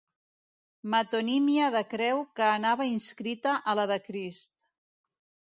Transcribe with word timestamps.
Metonímia 0.93 1.67
de 1.75 1.81
creu 1.91 2.23
que 2.39 2.47
anava 2.55 2.89
inscrita 2.93 3.55
a 3.61 3.77
la 3.83 3.87
de 3.93 4.01
Crist. 4.09 4.53